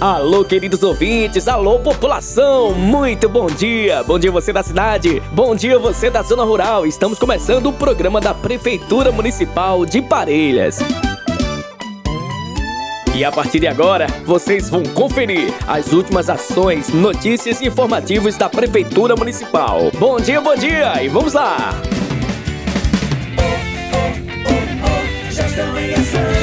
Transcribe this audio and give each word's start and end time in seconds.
Alô, 0.00 0.44
queridos 0.44 0.82
ouvintes, 0.82 1.48
alô, 1.48 1.78
população, 1.78 2.74
muito 2.74 3.30
bom 3.30 3.46
dia! 3.46 4.02
Bom 4.02 4.18
dia 4.18 4.30
você 4.30 4.52
da 4.52 4.62
cidade, 4.62 5.22
bom 5.32 5.56
dia 5.56 5.78
você 5.78 6.10
da 6.10 6.20
zona 6.20 6.44
rural. 6.44 6.84
Estamos 6.84 7.18
começando 7.18 7.70
o 7.70 7.72
programa 7.72 8.20
da 8.20 8.34
Prefeitura 8.34 9.10
Municipal 9.10 9.86
de 9.86 10.02
Parelhas. 10.02 10.80
E 13.14 13.24
a 13.24 13.32
partir 13.32 13.58
de 13.58 13.66
agora, 13.66 14.06
vocês 14.26 14.68
vão 14.68 14.82
conferir 14.82 15.50
as 15.66 15.90
últimas 15.94 16.28
ações, 16.28 16.90
notícias 16.90 17.62
e 17.62 17.68
informativos 17.68 18.36
da 18.36 18.50
Prefeitura 18.50 19.16
Municipal. 19.16 19.90
Bom 19.98 20.20
dia, 20.20 20.42
bom 20.42 20.54
dia 20.54 21.02
e 21.02 21.08
vamos 21.08 21.32
lá! 21.32 21.72
Gestão 25.30 25.78
em 25.78 25.94
ação. 25.94 26.35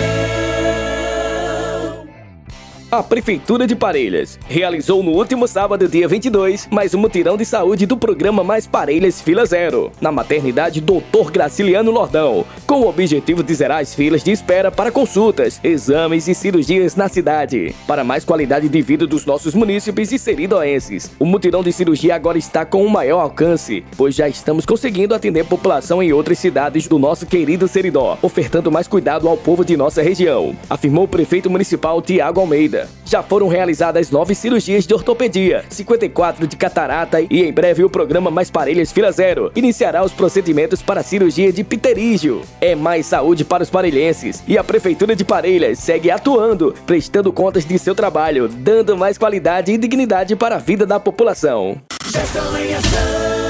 A 2.93 3.01
Prefeitura 3.01 3.65
de 3.65 3.75
Parelhas 3.75 4.37
realizou 4.47 5.01
no 5.01 5.13
último 5.13 5.47
sábado, 5.47 5.87
dia 5.87 6.07
22, 6.07 6.67
mais 6.69 6.93
um 6.93 6.99
mutirão 6.99 7.35
de 7.35 7.43
saúde 7.43 7.87
do 7.87 7.97
programa 7.97 8.43
Mais 8.43 8.67
Parelhas 8.67 9.19
Fila 9.19 9.47
Zero, 9.47 9.91
na 9.99 10.11
maternidade 10.11 10.79
Dr. 10.79 11.31
Graciliano 11.31 11.89
Lordão, 11.89 12.45
com 12.67 12.81
o 12.81 12.87
objetivo 12.87 13.41
de 13.41 13.51
zerar 13.51 13.79
as 13.79 13.95
filas 13.95 14.23
de 14.23 14.29
espera 14.31 14.69
para 14.71 14.91
consultas, 14.91 15.59
exames 15.63 16.27
e 16.27 16.35
cirurgias 16.35 16.95
na 16.95 17.09
cidade, 17.09 17.73
para 17.87 18.03
mais 18.03 18.23
qualidade 18.23 18.69
de 18.69 18.81
vida 18.83 19.07
dos 19.07 19.25
nossos 19.25 19.55
munícipes 19.55 20.11
e 20.11 20.19
seridoenses. 20.19 21.09
O 21.17 21.25
mutirão 21.25 21.63
de 21.63 21.73
cirurgia 21.73 22.13
agora 22.13 22.37
está 22.37 22.63
com 22.63 22.85
um 22.85 22.89
maior 22.89 23.21
alcance, 23.21 23.83
pois 23.97 24.13
já 24.13 24.29
estamos 24.29 24.67
conseguindo 24.67 25.15
atender 25.15 25.39
a 25.39 25.45
população 25.45 26.03
em 26.03 26.13
outras 26.13 26.37
cidades 26.37 26.87
do 26.87 26.99
nosso 26.99 27.25
querido 27.25 27.67
Seridó, 27.67 28.19
ofertando 28.21 28.71
mais 28.71 28.87
cuidado 28.87 29.27
ao 29.27 29.35
povo 29.35 29.65
de 29.65 29.75
nossa 29.75 30.03
região, 30.03 30.55
afirmou 30.69 31.05
o 31.05 31.07
prefeito 31.07 31.49
municipal 31.49 31.99
Tiago 31.99 32.39
Almeida. 32.39 32.82
Já 33.05 33.21
foram 33.21 33.47
realizadas 33.47 34.09
nove 34.09 34.33
cirurgias 34.33 34.85
de 34.85 34.93
ortopedia, 34.93 35.63
54 35.69 36.47
de 36.47 36.55
catarata 36.55 37.21
e 37.21 37.43
em 37.43 37.51
breve 37.53 37.83
o 37.83 37.89
programa 37.89 38.31
Mais 38.31 38.49
Parelhas 38.49 38.91
Fila 38.91 39.11
Zero 39.11 39.51
iniciará 39.55 40.03
os 40.03 40.11
procedimentos 40.11 40.81
para 40.81 41.01
a 41.01 41.03
cirurgia 41.03 41.51
de 41.51 41.63
pterígio. 41.63 42.41
É 42.59 42.75
mais 42.75 43.05
saúde 43.05 43.45
para 43.45 43.63
os 43.63 43.69
parelhenses 43.69 44.43
e 44.47 44.57
a 44.57 44.63
Prefeitura 44.63 45.15
de 45.15 45.23
Parelhas 45.23 45.79
segue 45.79 46.09
atuando, 46.09 46.73
prestando 46.85 47.31
contas 47.31 47.65
de 47.65 47.77
seu 47.77 47.93
trabalho, 47.93 48.47
dando 48.47 48.97
mais 48.97 49.17
qualidade 49.17 49.71
e 49.71 49.77
dignidade 49.77 50.35
para 50.35 50.55
a 50.55 50.59
vida 50.59 50.85
da 50.85 50.99
população. 50.99 51.77
Gestão 52.05 52.57
em 52.57 52.73
ação. 52.73 53.43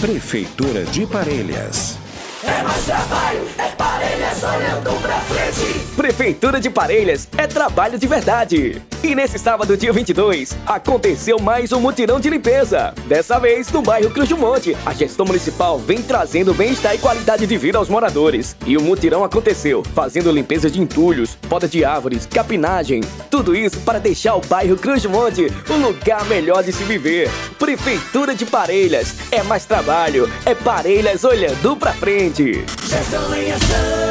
Prefeitura 0.00 0.84
de 0.84 1.06
Parelhas. 1.06 1.96
É 2.42 2.62
mais 2.62 2.84
trabalho, 2.84 3.48
é 3.56 3.68
parelhas 3.70 3.93
olhando 4.22 5.02
pra 5.02 5.18
frente. 5.20 5.80
Prefeitura 5.96 6.60
de 6.60 6.70
Parelhas 6.70 7.28
é 7.36 7.46
trabalho 7.46 7.98
de 7.98 8.06
verdade. 8.06 8.82
E 9.02 9.14
nesse 9.14 9.38
sábado, 9.38 9.76
dia 9.76 9.92
22, 9.92 10.56
aconteceu 10.66 11.38
mais 11.38 11.72
um 11.72 11.80
mutirão 11.80 12.18
de 12.18 12.30
limpeza. 12.30 12.94
Dessa 13.06 13.38
vez 13.38 13.70
no 13.70 13.82
bairro 13.82 14.10
Cruz 14.10 14.28
do 14.28 14.36
Monte. 14.36 14.76
A 14.86 14.94
gestão 14.94 15.26
municipal 15.26 15.78
vem 15.78 16.00
trazendo 16.00 16.54
bem-estar 16.54 16.94
e 16.94 16.98
qualidade 16.98 17.46
de 17.46 17.56
vida 17.56 17.76
aos 17.76 17.88
moradores. 17.88 18.56
E 18.64 18.76
o 18.76 18.82
mutirão 18.82 19.24
aconteceu 19.24 19.82
fazendo 19.94 20.30
limpeza 20.30 20.70
de 20.70 20.80
entulhos, 20.80 21.36
poda 21.48 21.68
de 21.68 21.84
árvores, 21.84 22.26
capinagem. 22.26 23.02
Tudo 23.30 23.54
isso 23.54 23.80
para 23.80 23.98
deixar 23.98 24.36
o 24.36 24.40
bairro 24.40 24.76
Cruz 24.76 25.02
do 25.02 25.10
Monte 25.10 25.52
um 25.70 25.86
lugar 25.86 26.24
melhor 26.26 26.62
de 26.62 26.72
se 26.72 26.84
viver. 26.84 27.30
Prefeitura 27.58 28.34
de 28.34 28.46
Parelhas 28.46 29.14
é 29.30 29.42
mais 29.42 29.64
trabalho, 29.64 30.30
é 30.46 30.54
Parelhas 30.54 31.24
olhando 31.24 31.76
pra 31.76 31.92
frente. 31.92 32.64
Gestão 32.88 33.34
em 33.34 33.50
ação. 33.52 34.03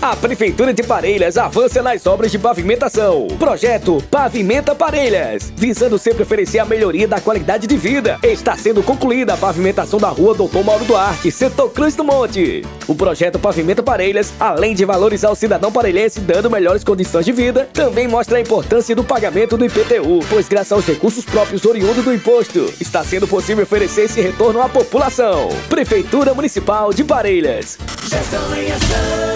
A 0.00 0.14
Prefeitura 0.14 0.74
de 0.74 0.82
Parelhas 0.82 1.38
avança 1.38 1.82
nas 1.82 2.06
obras 2.06 2.30
de 2.30 2.38
pavimentação. 2.38 3.26
Projeto 3.38 4.02
Pavimenta 4.10 4.74
Parelhas, 4.74 5.52
visando 5.56 5.98
sempre 5.98 6.22
oferecer 6.22 6.58
a 6.58 6.64
melhoria 6.66 7.08
da 7.08 7.20
qualidade 7.20 7.66
de 7.66 7.76
vida. 7.76 8.18
Está 8.22 8.56
sendo 8.56 8.82
concluída 8.82 9.34
a 9.34 9.36
pavimentação 9.36 9.98
da 9.98 10.08
rua 10.08 10.34
Doutor 10.34 10.62
Mauro 10.62 10.84
Duarte, 10.84 11.30
setor 11.30 11.70
Cruz 11.70 11.94
do 11.94 12.04
Monte. 12.04 12.62
O 12.86 12.94
projeto 12.94 13.38
Pavimenta 13.38 13.82
Parelhas, 13.82 14.32
além 14.38 14.74
de 14.74 14.84
valorizar 14.84 15.30
o 15.30 15.34
cidadão 15.34 15.72
parelhense 15.72 16.20
dando 16.20 16.50
melhores 16.50 16.84
condições 16.84 17.24
de 17.24 17.32
vida, 17.32 17.68
também 17.72 18.06
mostra 18.06 18.36
a 18.36 18.40
importância 18.40 18.94
do 18.94 19.02
pagamento 19.02 19.56
do 19.56 19.64
IPTU, 19.64 20.20
pois 20.28 20.46
graças 20.46 20.72
aos 20.72 20.86
recursos 20.86 21.24
próprios 21.24 21.64
oriundos 21.64 22.04
do 22.04 22.14
imposto, 22.14 22.72
está 22.80 23.02
sendo 23.02 23.26
possível 23.26 23.64
oferecer 23.64 24.02
esse 24.02 24.20
retorno 24.20 24.60
à 24.60 24.68
população. 24.68 25.48
Prefeitura 25.68 26.34
Municipal 26.34 26.92
de 26.92 27.02
Parelhas. 27.02 27.78
Gestão 28.08 28.54
em 28.54 28.70
ação. 28.70 29.35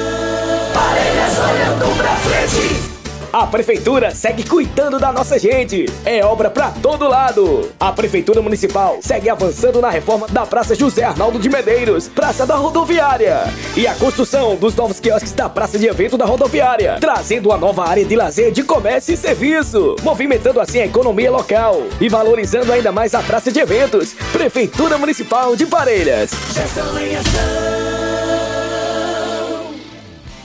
Parelhas 0.91 1.39
olhando 1.39 1.97
pra 1.97 2.17
frente. 2.17 2.91
A 3.33 3.47
prefeitura 3.47 4.13
segue 4.13 4.43
cuidando 4.43 4.99
da 4.99 5.13
nossa 5.13 5.39
gente. 5.39 5.87
É 6.05 6.25
obra 6.25 6.51
pra 6.51 6.73
todo 6.73 7.07
lado. 7.07 7.71
A 7.79 7.93
prefeitura 7.93 8.43
municipal 8.43 8.99
segue 9.01 9.31
avançando 9.31 9.81
na 9.81 9.89
reforma 9.89 10.27
da 10.27 10.45
Praça 10.45 10.75
José 10.75 11.05
Arnaldo 11.05 11.39
de 11.39 11.49
Medeiros, 11.49 12.09
Praça 12.09 12.45
da 12.45 12.57
Rodoviária, 12.57 13.45
e 13.77 13.87
a 13.87 13.95
construção 13.95 14.57
dos 14.57 14.75
novos 14.75 14.99
quiosques 14.99 15.31
da 15.31 15.49
Praça 15.49 15.79
de 15.79 15.87
Evento 15.87 16.19
da 16.19 16.25
Rodoviária, 16.25 16.97
trazendo 17.01 17.51
uma 17.51 17.57
nova 17.57 17.89
área 17.89 18.05
de 18.05 18.17
lazer, 18.17 18.51
de 18.51 18.65
comércio 18.65 19.15
e 19.15 19.17
serviço, 19.17 19.95
movimentando 20.03 20.59
assim 20.59 20.81
a 20.81 20.87
economia 20.87 21.31
local 21.31 21.85
e 22.01 22.09
valorizando 22.09 22.73
ainda 22.73 22.91
mais 22.91 23.15
a 23.15 23.23
Praça 23.23 23.53
de 23.53 23.61
Eventos. 23.61 24.13
Prefeitura 24.33 24.99
Municipal 24.99 25.55
de 25.55 25.67
Parelhas. 25.67 26.33
Gestão 26.53 26.99
em 26.99 27.15
ação. 27.15 28.00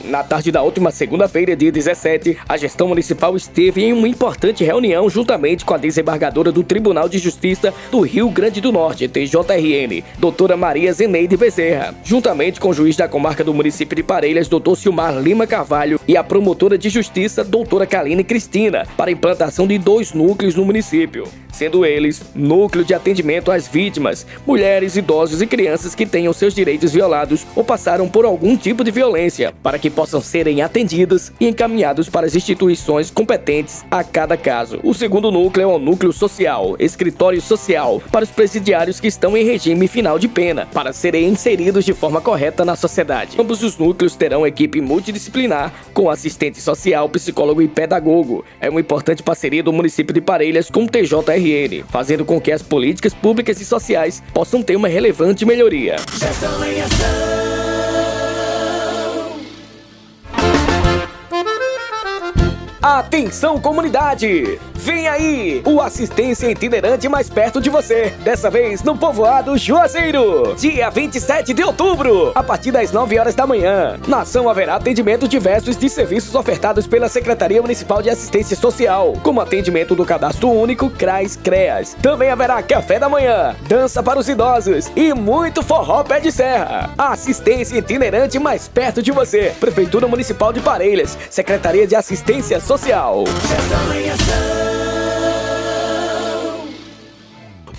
Na 0.09 0.23
tarde 0.23 0.51
da 0.51 0.61
última 0.61 0.91
segunda-feira, 0.91 1.55
dia 1.55 1.71
17, 1.71 2.37
a 2.47 2.57
gestão 2.57 2.87
municipal 2.87 3.35
esteve 3.35 3.83
em 3.83 3.91
uma 3.91 4.07
importante 4.07 4.63
reunião 4.63 5.09
juntamente 5.09 5.65
com 5.65 5.73
a 5.73 5.77
desembargadora 5.77 6.51
do 6.51 6.63
Tribunal 6.63 7.09
de 7.09 7.17
Justiça 7.17 7.73
do 7.89 8.01
Rio 8.01 8.29
Grande 8.29 8.61
do 8.61 8.71
Norte, 8.71 9.07
TJRN, 9.07 10.03
doutora 10.19 10.55
Maria 10.55 10.93
Zeneide 10.93 11.35
Bezerra, 11.35 11.95
juntamente 12.03 12.59
com 12.59 12.69
o 12.69 12.73
juiz 12.73 12.95
da 12.95 13.07
comarca 13.07 13.43
do 13.43 13.53
município 13.53 13.95
de 13.95 14.03
Parelhas, 14.03 14.47
doutor 14.47 14.75
Silmar 14.75 15.17
Lima 15.17 15.47
Carvalho, 15.47 15.99
e 16.07 16.15
a 16.15 16.23
promotora 16.23 16.77
de 16.77 16.89
justiça, 16.89 17.43
doutora 17.43 17.87
Kaline 17.87 18.23
Cristina, 18.23 18.85
para 18.95 19.09
a 19.09 19.13
implantação 19.13 19.65
de 19.65 19.79
dois 19.79 20.13
núcleos 20.13 20.53
no 20.53 20.65
município, 20.65 21.27
sendo 21.51 21.83
eles 21.83 22.21
núcleo 22.35 22.85
de 22.85 22.93
atendimento 22.93 23.49
às 23.49 23.67
vítimas, 23.67 24.27
mulheres, 24.45 24.95
idosos 24.95 25.41
e 25.41 25.47
crianças 25.47 25.95
que 25.95 26.05
tenham 26.05 26.31
seus 26.31 26.53
direitos 26.53 26.93
violados 26.93 27.45
ou 27.55 27.63
passaram 27.63 28.07
por 28.07 28.23
algum 28.23 28.55
tipo 28.55 28.83
de 28.83 28.91
violência, 28.91 29.53
para 29.63 29.79
que 29.79 29.94
possam 29.95 30.19
serem 30.19 30.61
atendidos 30.61 31.31
e 31.39 31.47
encaminhados 31.47 32.09
para 32.09 32.27
as 32.27 32.35
instituições 32.35 33.09
competentes 33.09 33.85
a 33.89 34.03
cada 34.03 34.35
caso. 34.35 34.79
O 34.83 34.93
segundo 34.93 35.31
núcleo 35.31 35.63
é 35.63 35.67
o 35.67 35.79
núcleo 35.79 36.11
social, 36.11 36.75
escritório 36.77 37.41
social, 37.41 38.01
para 38.11 38.25
os 38.25 38.29
presidiários 38.29 38.99
que 38.99 39.07
estão 39.07 39.37
em 39.37 39.45
regime 39.45 39.87
final 39.87 40.19
de 40.19 40.27
pena, 40.27 40.67
para 40.73 40.91
serem 40.91 41.29
inseridos 41.29 41.85
de 41.85 41.93
forma 41.93 42.19
correta 42.19 42.65
na 42.65 42.75
sociedade. 42.75 43.39
Ambos 43.39 43.63
os 43.63 43.77
núcleos 43.77 44.15
terão 44.15 44.45
equipe 44.45 44.81
multidisciplinar, 44.81 45.73
com 45.93 46.09
assistente 46.09 46.61
social, 46.61 47.07
psicólogo 47.07 47.61
e 47.61 47.67
pedagogo. 47.67 48.43
É 48.59 48.69
uma 48.69 48.81
importante 48.81 49.23
parceria 49.23 49.63
do 49.63 49.71
município 49.71 50.13
de 50.13 50.21
Parelhas 50.21 50.69
com 50.69 50.83
o 50.83 50.87
TJRN, 50.87 51.85
fazendo 51.89 52.25
com 52.25 52.41
que 52.41 52.51
as 52.51 52.61
políticas 52.61 53.13
públicas 53.13 53.61
e 53.61 53.65
sociais 53.65 54.21
possam 54.33 54.61
ter 54.61 54.75
uma 54.75 54.87
relevante 54.87 55.45
melhoria. 55.45 55.95
Gestão 56.19 56.63
em 56.65 56.81
ação. 56.81 57.44
Atenção 62.87 63.59
comunidade! 63.59 64.59
Vem 64.85 65.07
aí, 65.07 65.63
o 65.65 65.81
assistência 65.81 66.47
itinerante 66.47 67.09
mais 67.09 67.27
perto 67.27 67.59
de 67.59 67.71
você. 67.71 68.13
Dessa 68.23 68.51
vez 68.51 68.83
no 68.83 68.95
povoado 68.95 69.57
Juazeiro. 69.57 70.53
Dia 70.55 70.91
27 70.91 71.55
de 71.55 71.63
outubro, 71.63 72.31
a 72.35 72.43
partir 72.43 72.69
das 72.69 72.91
9 72.91 73.17
horas 73.17 73.33
da 73.33 73.47
manhã. 73.47 73.99
Na 74.07 74.21
ação 74.21 74.47
haverá 74.47 74.75
atendimento 74.75 75.27
diversos 75.27 75.75
de 75.75 75.89
serviços 75.89 76.35
ofertados 76.35 76.85
pela 76.85 77.09
Secretaria 77.09 77.63
Municipal 77.63 77.99
de 78.03 78.11
Assistência 78.11 78.55
Social, 78.55 79.13
como 79.23 79.41
atendimento 79.41 79.95
do 79.95 80.05
Cadastro 80.05 80.51
Único 80.51 80.87
CRAS 80.91 81.35
CREAS. 81.35 81.97
Também 81.99 82.29
haverá 82.29 82.61
café 82.61 82.99
da 82.99 83.09
manhã, 83.09 83.55
dança 83.67 84.03
para 84.03 84.19
os 84.19 84.29
idosos 84.29 84.91
e 84.95 85.15
muito 85.15 85.63
forró 85.63 86.03
pé 86.03 86.19
de 86.19 86.31
serra. 86.31 86.91
Assistência 86.95 87.79
itinerante 87.79 88.37
mais 88.37 88.67
perto 88.67 89.01
de 89.01 89.11
você. 89.11 89.51
Prefeitura 89.59 90.07
Municipal 90.07 90.53
de 90.53 90.59
Parelhas, 90.59 91.17
Secretaria 91.31 91.87
de 91.87 91.95
Assistência 91.95 92.59
Social. 92.59 93.23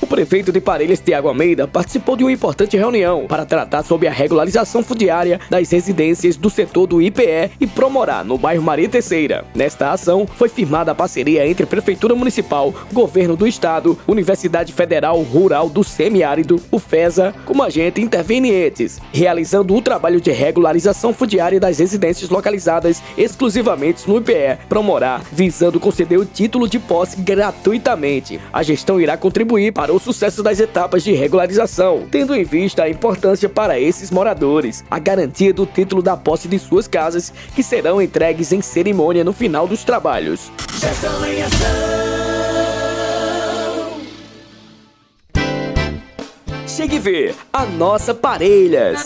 O 0.07 0.09
prefeito 0.09 0.53
de 0.53 0.61
Parelhas, 0.61 1.01
Tiago 1.01 1.27
Almeida, 1.27 1.67
participou 1.67 2.17
de 2.17 2.23
uma 2.23 2.31
importante 2.31 2.77
reunião 2.77 3.27
para 3.27 3.45
tratar 3.45 3.83
sobre 3.83 4.07
a 4.07 4.13
regularização 4.13 4.81
fundiária 4.81 5.41
das 5.51 5.73
residências 5.73 6.37
do 6.37 6.49
setor 6.49 6.87
do 6.87 7.03
IPE 7.03 7.51
e 7.61 7.67
Promorá, 7.67 8.23
no 8.23 8.39
bairro 8.39 8.63
Maria 8.63 8.89
Terceira. 8.89 9.45
Nesta 9.53 9.91
ação, 9.91 10.25
foi 10.25 10.49
firmada 10.49 10.93
a 10.93 10.95
parceria 10.95 11.45
entre 11.45 11.67
Prefeitura 11.67 12.15
Municipal, 12.15 12.73
Governo 12.93 13.35
do 13.35 13.49
Estado, 13.49 13.99
Universidade 14.07 14.73
Federal 14.73 15.21
Rural 15.23 15.69
do 15.69 15.83
Semiárido, 15.83 16.63
o 16.71 16.79
FESA, 16.79 17.35
como 17.45 17.65
agente 17.65 18.01
intervenientes, 18.01 19.01
realizando 19.13 19.75
o 19.75 19.83
trabalho 19.83 20.21
de 20.21 20.31
regularização 20.31 21.13
fundiária 21.13 21.59
das 21.59 21.81
residências 21.81 22.31
localizadas 22.31 23.03
exclusivamente 23.19 24.09
no 24.09 24.19
IPE 24.19 24.59
Promorá, 24.69 25.21
visando 25.33 25.81
conceder 25.81 26.17
o 26.17 26.25
título 26.25 26.69
de 26.69 26.79
posse 26.79 27.21
gratuitamente. 27.21 28.39
A 28.53 28.63
gestão 28.63 29.01
irá 29.01 29.17
contribuir 29.17 29.73
para 29.73 29.96
o 29.96 29.96
sucesso 29.99 30.43
das 30.43 30.61
etapas 30.61 31.03
de 31.03 31.13
regularização, 31.13 32.07
tendo 32.11 32.35
em 32.35 32.45
vista 32.45 32.85
a 32.85 32.91
importância 32.91 33.49
para 33.49 33.79
esses 33.79 34.11
moradores, 34.11 34.85
a 34.91 34.99
garantia 34.99 35.53
do 35.53 35.67
título 35.67 36.03
da 36.03 36.17
posse 36.17 36.49
de 36.49 36.59
suas 36.59 36.87
casas, 36.87 37.33
que 37.55 37.63
serão 37.63 38.01
entregues 38.01 38.53
em 38.53 38.61
cerimônia 38.61 39.25
no 39.25 39.33
final 39.33 39.67
dos 39.67 39.85
trabalhos. 39.85 40.51
Chegue 46.67 46.99
ver 46.99 47.35
a 47.53 47.65
nossa 47.65 48.15
Parelhas. 48.15 49.05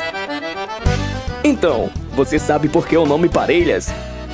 Então, 1.44 1.90
você 2.12 2.38
sabe 2.38 2.69
por 2.69 2.87
que 2.87 2.96
o 2.96 3.06
nome 3.06 3.28
Parelhas? 3.28 3.88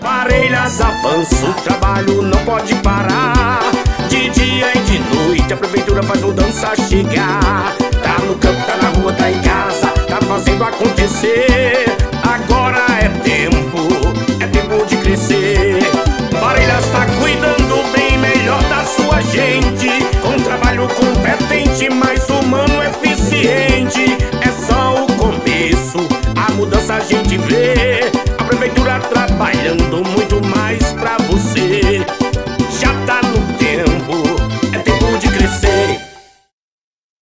Parelhas 0.00 0.80
avança, 0.80 1.46
o 1.46 1.54
trabalho 1.54 2.22
não 2.22 2.38
pode 2.44 2.74
parar. 2.76 3.60
De 4.08 4.30
dia 4.30 4.70
e 4.74 4.78
de 4.80 4.98
noite 5.14 5.52
a 5.52 5.56
prefeitura 5.56 6.02
faz 6.02 6.20
mudança 6.20 6.74
chegar. 6.88 7.76
Tá 8.02 8.18
no 8.24 8.34
campo, 8.36 8.60
tá 8.66 8.76
na 8.82 8.87